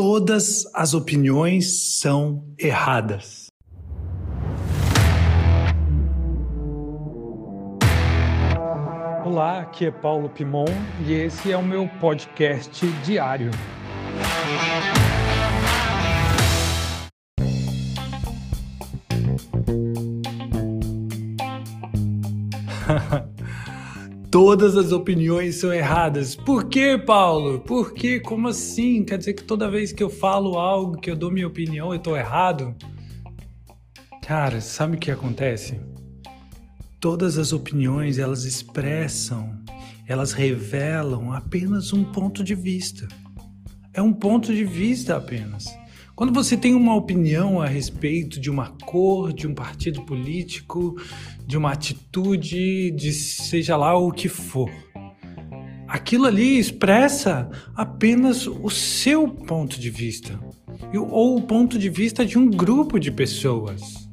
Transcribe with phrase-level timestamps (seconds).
[0.00, 3.46] Todas as opiniões são erradas.
[9.24, 10.66] Olá, aqui é Paulo Pimon
[11.04, 13.50] e esse é o meu podcast diário.
[24.30, 26.36] Todas as opiniões são erradas.
[26.36, 27.60] Por que, Paulo?
[27.60, 28.20] Por que?
[28.20, 29.02] Como assim?
[29.02, 31.98] Quer dizer que toda vez que eu falo algo, que eu dou minha opinião, eu
[31.98, 32.76] tô errado?
[34.22, 35.80] Cara, sabe o que acontece?
[37.00, 39.58] Todas as opiniões, elas expressam,
[40.06, 43.08] elas revelam apenas um ponto de vista.
[43.94, 45.64] É um ponto de vista apenas.
[46.18, 50.96] Quando você tem uma opinião a respeito de uma cor, de um partido político,
[51.46, 54.68] de uma atitude, de seja lá o que for,
[55.86, 60.36] aquilo ali expressa apenas o seu ponto de vista
[60.92, 64.10] ou o ponto de vista de um grupo de pessoas.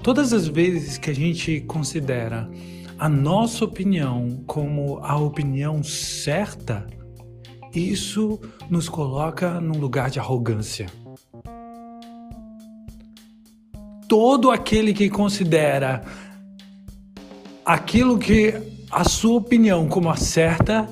[0.00, 2.48] Todas as vezes que a gente considera
[3.00, 6.86] a nossa opinião como a opinião certa,
[7.74, 10.86] isso nos coloca num lugar de arrogância.
[14.08, 16.04] Todo aquele que considera
[17.64, 18.54] aquilo que
[18.90, 20.88] a sua opinião como a certa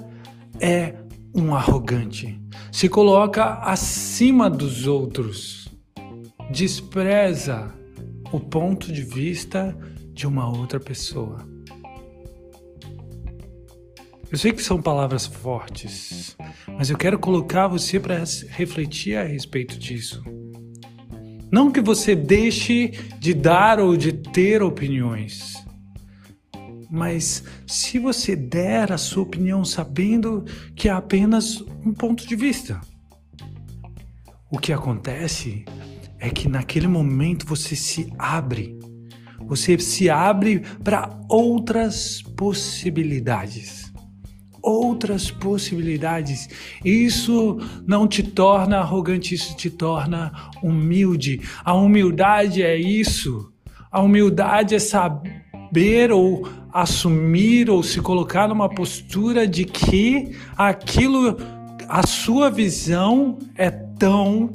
[0.59, 0.95] é
[1.35, 2.41] um arrogante.
[2.71, 5.69] Se coloca acima dos outros.
[6.51, 7.73] Despreza
[8.33, 9.77] o ponto de vista
[10.13, 11.52] de uma outra pessoa.
[14.33, 16.35] Eu sei que são palavras fortes,
[16.67, 20.25] mas eu quero colocar você para refletir a respeito disso.
[21.51, 25.63] Não que você deixe de dar ou de ter opiniões,
[26.91, 32.81] mas se você der a sua opinião sabendo que é apenas um ponto de vista.
[34.51, 35.63] O que acontece
[36.19, 38.79] é que naquele momento você se abre,
[39.47, 43.92] você se abre para outras possibilidades
[44.63, 46.49] outras possibilidades.
[46.85, 51.41] Isso não te torna arrogante, isso te torna humilde.
[51.65, 53.53] A humildade é isso.
[53.91, 61.37] A humildade é saber ou assumir ou se colocar numa postura de que aquilo,
[61.89, 64.51] a sua visão é tão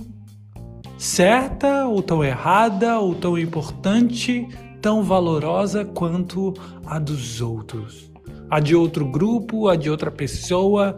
[0.97, 4.47] certa ou tão errada ou tão importante,
[4.81, 8.07] tão valorosa quanto a dos outros
[8.49, 10.97] a de outro grupo, a de outra pessoa,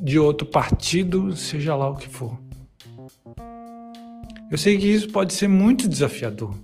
[0.00, 2.38] de outro partido, seja lá o que for.
[4.50, 6.54] Eu sei que isso pode ser muito desafiador,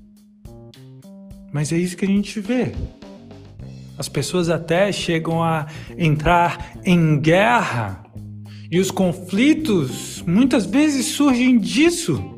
[1.52, 2.72] mas é isso que a gente vê.
[3.96, 8.04] As pessoas até chegam a entrar em guerra
[8.70, 12.37] e os conflitos muitas vezes surgem disso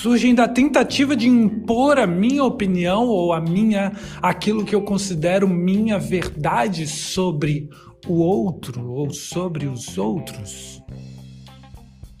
[0.00, 5.46] surgem da tentativa de impor a minha opinião ou a minha aquilo que eu considero
[5.46, 7.68] minha verdade sobre
[8.06, 10.82] o outro ou sobre os outros.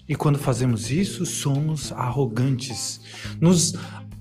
[0.06, 3.00] E quando fazemos isso, somos arrogantes.
[3.40, 3.74] Nos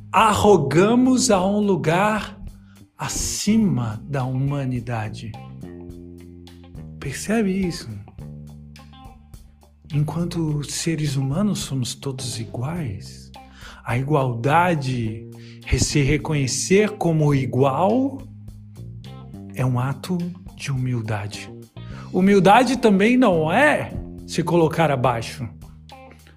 [0.10, 2.40] arrogamos a um lugar
[2.98, 5.34] acima da humanidade.
[6.98, 7.90] Percebe isso?
[9.94, 13.29] Enquanto seres humanos somos todos iguais,
[13.90, 15.28] a igualdade,
[15.80, 18.22] se reconhecer como igual,
[19.56, 20.16] é um ato
[20.56, 21.52] de humildade.
[22.14, 23.92] Humildade também não é
[24.28, 25.50] se colocar abaixo,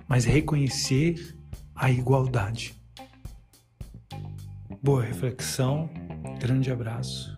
[0.09, 1.37] mas reconhecer
[1.77, 2.75] a igualdade.
[4.83, 5.91] Boa reflexão,
[6.41, 7.37] grande abraço.